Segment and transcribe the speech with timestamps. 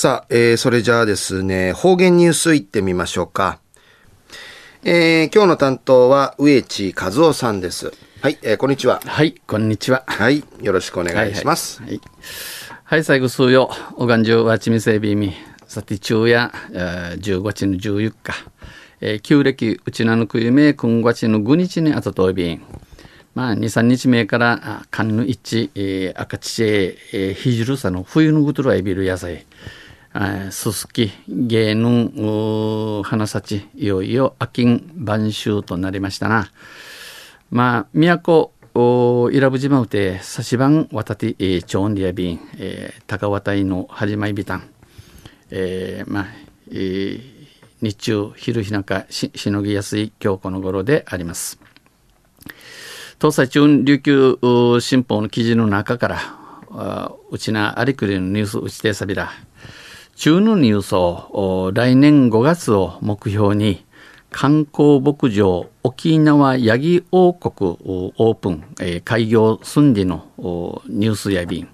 [0.00, 3.60] さあ、えー、それじゃあですね、方言ニュースいってみましょうか。
[4.82, 7.92] えー、今日の担当は植地和夫さんです。
[8.22, 9.02] はい、えー、こんにちは。
[9.04, 10.04] はい、こんにちは。
[10.06, 11.82] はい、よろしくお願いします。
[11.82, 12.00] はい、はい、
[12.84, 15.34] はい、最後数よ、おがんじゅうわちみせびみ、
[15.66, 18.32] さて中や、15日の14日、
[19.02, 22.62] えー、旧暦うちなのくゆめ、くんがちの5日にあたとびん。
[23.34, 29.44] まあ、2、3日目から、かんぬいち、えー、赤ちえ、えー、ひじるさの冬のぐとらえびる野菜。
[30.50, 36.50] すすき、芸能、花咲いよいよ秋晩秋となりましたな。
[37.52, 44.68] まあ、都、伊良部島うて、さしばんわたて、えー、ちょんりやびん、え、高渡いの始まりびたん。
[45.50, 46.26] えー、まあ、
[46.72, 47.20] えー、
[47.80, 51.60] 日中、昼日中し、しのぎやすい今日この頃であります。
[53.20, 54.38] 東西中琉球
[54.80, 56.20] 新報の記事の中から、
[57.30, 59.30] うちなありくりのニュースうちてさびら、
[60.20, 63.86] 中のニュースを来年5月を目標に
[64.28, 70.28] 観光牧場沖縄ヤギ王国オープン、えー、開業寸理の
[70.90, 71.68] ニュースやびん。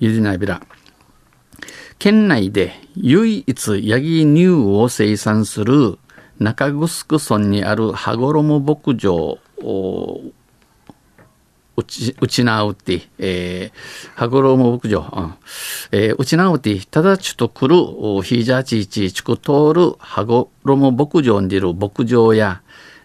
[0.00, 0.62] ゆりなびら。
[1.98, 5.98] 県内で唯一ヤギ乳を生産する
[6.38, 9.38] 中城村にある羽衣牧場
[11.76, 15.34] うち、うちなうて、えー、はぐろも牧場、うん、
[15.92, 22.62] えー、うちなうて、ただちと来る、ひいじゃちいち、ちく通る、はごろも牧場に出る牧場や、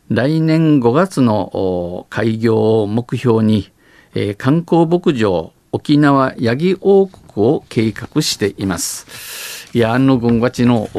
[0.10, 3.72] 来年5月の開業を目標に、
[4.14, 9.70] えー、観光牧場沖縄ヤギ王国を計画しています。
[9.78, 10.90] やんの軍がちの、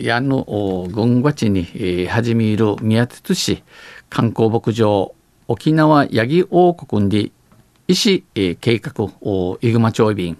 [0.00, 3.62] やんの軍がちに、えー、始める宮鉄市
[4.08, 5.14] 観光牧場
[5.50, 7.32] 沖縄八木王国に
[7.88, 10.38] 医師、えー、計画をイグマ町便。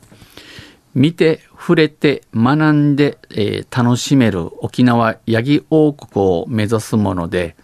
[0.94, 7.56] 見て触れて学んで、えー、楽しめる沖縄八木王国を目指すもので、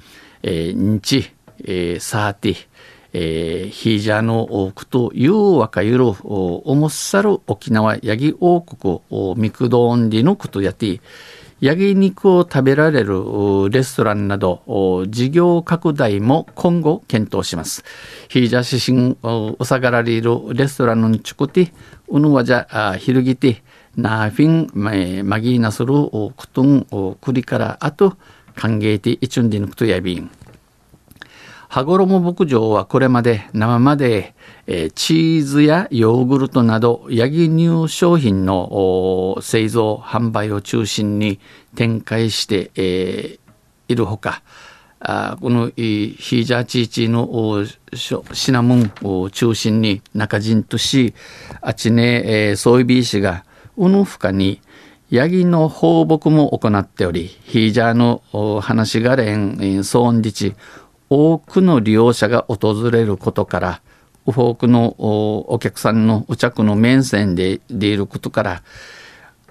[0.43, 1.31] えー、日、
[1.61, 2.67] えー、サーティ、
[3.13, 11.01] えー、ヒージャーの多くというわかゆるおもっさる沖縄八木王国をミクドンリのことやて
[11.61, 17.83] 焼肉を食べられるレストランなど事業拡大も今後検討します。
[18.29, 19.17] ヒージャシシン
[19.59, 21.73] うさがられるレストランのチュクティ
[22.09, 23.63] ウヌワジャヒルギティ
[23.97, 25.95] ナーフィンマギーナスル
[26.37, 28.17] クトンクリからあと
[28.55, 30.31] 歓迎ティイチュンディヌクトヤビン。
[31.69, 34.35] 羽衣牧場はこれまで生まで、
[34.67, 41.41] えー、チーズやヨーグルトなどヤギ乳商品の製造販売を中心に
[41.75, 44.43] 展開して、えー、いるほか
[45.01, 47.67] あこのヒージャーチーチーの
[48.33, 51.15] シナモンを中心に中陣とし
[51.61, 53.45] あちね、えー、ソイビー氏が
[53.77, 54.61] うぬふかに
[55.11, 58.23] ヤギの放牧も行っておりヒージャーの
[58.61, 60.55] 話がれん騒音自治
[61.09, 63.81] 多くの利用者が訪れることから
[64.27, 68.63] 多くのお客さんのお着の面線ででいることから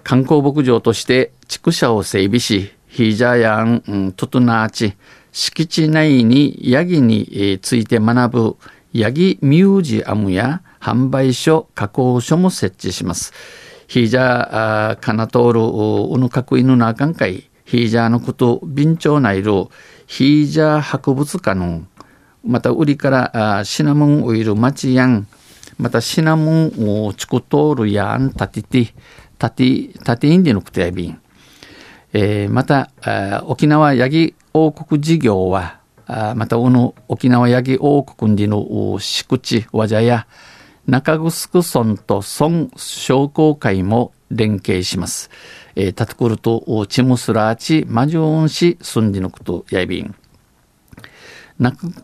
[0.04, 4.94] 観光牧場として畜舎を整備しヒージャーやんトトナーチ
[5.32, 8.58] 敷地内にヤギについて学ぶ
[8.94, 13.34] ヤギミュージアムや販売所加工所も設置します。
[13.88, 19.70] ヒージャーカナトールウヌカクイヌナーカンカイヒージャーのこと備長内る
[20.08, 21.84] ヒージャー博物館の
[22.44, 25.28] また売りからシナモンオイルマチヤン
[25.78, 28.94] またシナモンをチコトールやんたてて
[29.38, 31.22] たてたてインディのクテヤビン、
[32.14, 32.92] えー、また
[33.48, 40.28] 沖縄ヤギ王国事業はまたこの沖縄ヤギ王国での敷地和じや
[40.86, 45.30] 中城村と村商工会も連携します。
[45.76, 50.16] えー、タトクルとチムスラーチマジョン市住んでのことやいびん。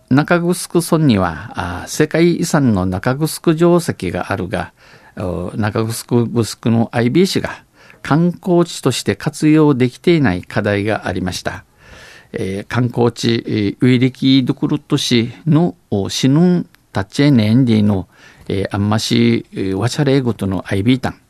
[0.10, 4.74] 中城村には世界遺産の中城城跡があるが
[5.16, 6.26] 中城
[6.72, 7.64] の IB 市が
[8.02, 11.66] 観光地として活用できていない課題がありました。
[12.34, 15.76] えー、観光地、えー、ウィリキドクルット市の
[16.08, 18.08] シヌンタチェネンディの、
[18.48, 19.46] えー、アンマシ
[19.76, 21.21] ワチャレーゴとの IB タン。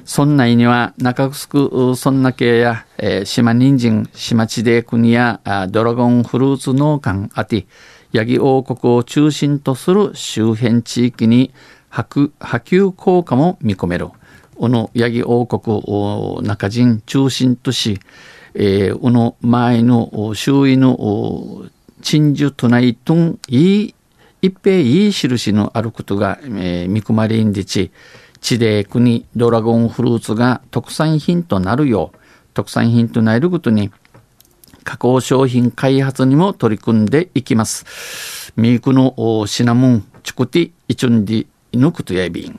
[0.00, 5.40] 村内には中城村内系や、えー、島人参、島地で国や
[5.70, 7.66] ドラゴンフルーツ農家あて、
[8.12, 11.52] ヤギ王国を中心とする周辺地域に
[11.88, 12.02] 波
[12.38, 14.08] 及効果も見込める。
[14.56, 18.00] このヤギ王国を中人中心とし、
[18.54, 21.64] えー、の前の周囲の
[22.02, 23.94] 鎮守とないとんいい
[24.42, 27.92] 一平いい印のあることが、えー、見込まれんでち、
[28.42, 32.18] 地で国ドラゴンフルーツが特産品となるよう、
[32.52, 33.90] 特産品となることに、
[34.82, 38.52] 加工商品開発にも取り組んでいきます。
[38.56, 42.58] ミークのシナモン、チュクティ、イチュンディ、ヌクトヤビン。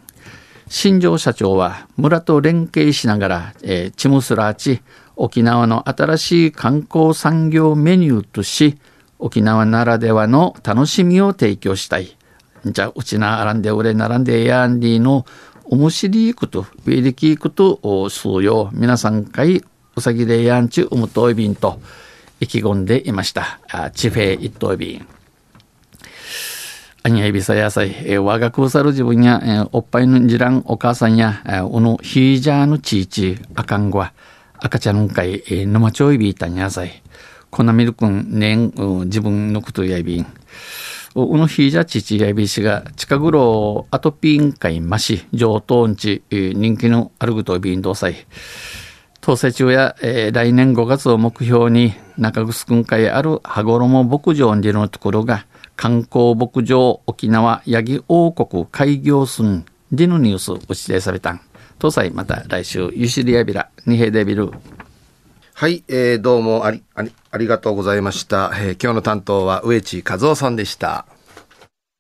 [0.70, 4.82] 新庄社長は村と連携しながら、えー、チムスラーチ、
[5.18, 8.80] 沖縄の新しい観光産業メニューとし、
[9.20, 12.18] 沖縄ならではの楽しみを提供したい。
[12.66, 15.26] じゃあ、うちなあらんで俺並んでやんりの
[15.66, 19.64] 面白いこと、ウェリキーことをすうよう、皆さんかい
[19.96, 21.80] うさぎでやんちゅうむといびんと
[22.40, 23.60] 意気込んでいました。
[23.70, 25.08] あチフェイ一等びん。
[27.06, 34.14] アニヤイビサ野菜、えー、我がくさる自分や、えー、おっぱいのじらんお母さんや、えー、おのヒージャーのちいち、あかんごは、
[34.58, 37.04] 赤ちゃんかい、えー、のまちょいびいたんやさい。
[37.52, 38.74] 粉ミルクん、ねん、
[39.06, 40.26] 自分のことやびん。
[41.16, 48.16] うのひいじゃちちやびしが、近頃アトピーン会まし、上等んち、人気のあるぐとびんどうさい。
[49.22, 55.46] 当選中や、えー、来年5月を目標に、中城会ある羽衣牧場にのところが、
[55.76, 61.42] 観光牧場沖縄ヤギ王国開業すんでのニュース打ち出されたん。
[61.80, 64.52] 東西また来週、ユシリアビラ、ニヘデビル。
[65.56, 68.52] はい、えー、どうもあり、あり、ありがとうございました。
[68.56, 71.06] えー、今日の担当は植地和夫さんでした。